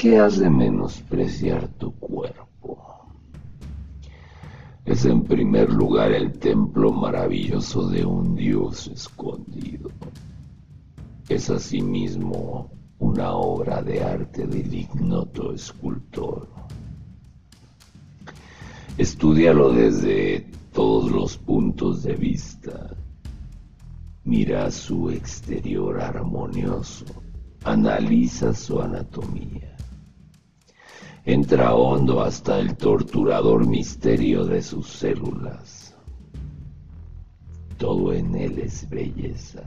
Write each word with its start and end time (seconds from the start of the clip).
qué 0.00 0.18
has 0.18 0.38
de 0.38 0.48
menospreciar 0.48 1.68
tu 1.78 1.92
cuerpo? 1.92 2.78
Es 4.86 5.04
en 5.04 5.24
primer 5.24 5.70
lugar 5.70 6.12
el 6.12 6.38
templo 6.38 6.90
maravilloso 6.90 7.86
de 7.86 8.06
un 8.06 8.34
Dios 8.34 8.86
escondido. 8.86 9.90
Es 11.28 11.50
asimismo 11.50 12.70
una 12.98 13.32
obra 13.32 13.82
de 13.82 14.02
arte 14.02 14.46
del 14.46 14.72
ignoto 14.72 15.52
escultor. 15.52 16.48
Estúdialo 18.96 19.70
desde 19.74 20.46
todos 20.72 21.10
los 21.10 21.36
puntos 21.36 22.02
de 22.04 22.14
vista. 22.14 22.96
Mira 24.24 24.70
su 24.70 25.10
exterior 25.10 26.00
armonioso, 26.00 27.04
analiza 27.64 28.54
su 28.54 28.80
anatomía. 28.80 29.76
Entra 31.24 31.74
hondo 31.74 32.22
hasta 32.22 32.58
el 32.58 32.76
torturador 32.76 33.66
misterio 33.66 34.44
de 34.44 34.62
sus 34.62 34.86
células. 34.86 35.94
Todo 37.76 38.12
en 38.12 38.34
él 38.34 38.58
es 38.58 38.88
belleza, 38.88 39.62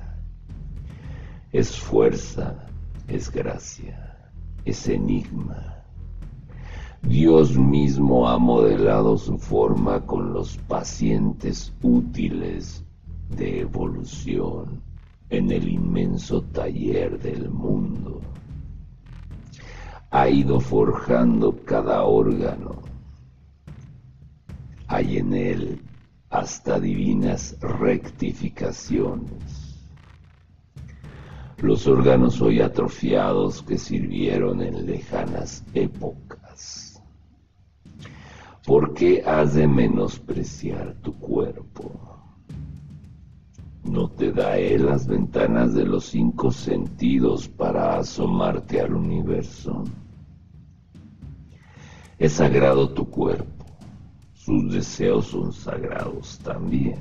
es 1.52 1.76
fuerza, 1.76 2.68
es 3.08 3.32
gracia, 3.32 4.32
es 4.66 4.88
enigma. 4.88 5.84
Dios 7.04 7.58
mismo 7.58 8.28
ha 8.28 8.38
modelado 8.38 9.18
su 9.18 9.38
forma 9.38 10.06
con 10.06 10.34
los 10.34 10.58
pacientes 10.58 11.74
útiles 11.82 12.84
de 13.30 13.62
evolución 13.62 14.82
en 15.30 15.52
el 15.52 15.68
inmenso 15.68 16.44
taller 16.44 17.20
del 17.20 17.50
mundo. 17.50 18.22
Ha 20.12 20.30
ido 20.30 20.60
forjando 20.60 21.56
cada 21.66 22.04
órgano. 22.04 22.82
Hay 24.88 25.18
en 25.18 25.34
él 25.34 25.82
hasta 26.30 26.80
divinas 26.80 27.58
rectificaciones. 27.62 29.80
Los 31.58 31.88
órganos 31.88 32.42
hoy 32.42 32.60
atrofiados 32.60 33.64
que 33.64 33.78
sirvieron 33.78 34.62
en 34.62 34.86
lejanas 34.86 35.64
épocas. 35.74 37.02
¿Por 38.66 38.94
qué 38.94 39.24
has 39.26 39.56
de 39.56 39.68
menospreciar 39.68 40.96
tu 41.02 41.18
cuerpo? 41.20 42.13
¿No 43.94 44.10
te 44.10 44.32
da 44.32 44.58
él 44.58 44.88
las 44.88 45.06
ventanas 45.06 45.76
de 45.76 45.86
los 45.86 46.06
cinco 46.06 46.50
sentidos 46.50 47.48
para 47.48 48.00
asomarte 48.00 48.82
al 48.82 48.96
universo? 48.96 49.84
Es 52.18 52.34
sagrado 52.34 52.90
tu 52.90 53.08
cuerpo, 53.08 53.66
sus 54.34 54.74
deseos 54.74 55.28
son 55.28 55.54
sagrados 55.54 56.40
también. 56.40 56.96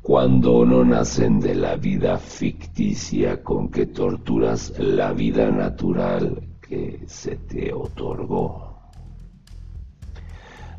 Cuando 0.00 0.64
no 0.64 0.82
nacen 0.82 1.40
de 1.40 1.54
la 1.54 1.76
vida 1.76 2.16
ficticia 2.16 3.42
con 3.42 3.68
que 3.68 3.84
torturas 3.84 4.72
la 4.78 5.12
vida 5.12 5.50
natural 5.50 6.40
que 6.62 7.02
se 7.06 7.36
te 7.36 7.70
otorgó. 7.74 8.78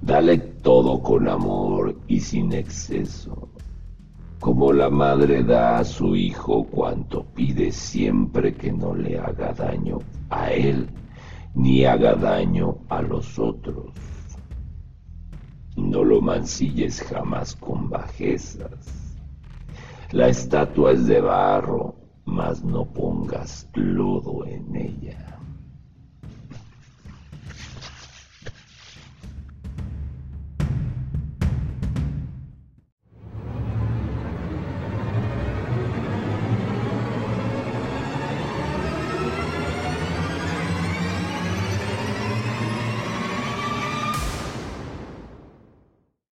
Dale 0.01 0.39
todo 0.39 1.03
con 1.03 1.27
amor 1.27 1.95
y 2.07 2.19
sin 2.19 2.51
exceso, 2.53 3.49
como 4.39 4.71
la 4.71 4.89
madre 4.89 5.43
da 5.43 5.79
a 5.79 5.83
su 5.83 6.15
hijo 6.15 6.63
cuanto 6.63 7.25
pide 7.25 7.71
siempre 7.71 8.53
que 8.53 8.71
no 8.71 8.95
le 8.95 9.19
haga 9.19 9.51
daño 9.53 9.99
a 10.29 10.51
él 10.51 10.87
ni 11.55 11.83
haga 11.85 12.15
daño 12.15 12.77
a 12.89 13.01
los 13.01 13.37
otros. 13.37 13.91
No 15.75 16.03
lo 16.03 16.21
mancilles 16.21 17.01
jamás 17.01 17.55
con 17.55 17.89
bajezas. 17.89 19.15
La 20.11 20.27
estatua 20.27 20.91
es 20.93 21.05
de 21.07 21.21
barro, 21.21 21.95
mas 22.25 22.63
no 22.63 22.85
pongas 22.85 23.69
lodo 23.73 24.45
en 24.45 24.75
ella. 24.75 25.38